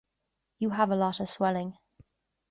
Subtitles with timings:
[0.57, 1.77] You have a lot of swelling.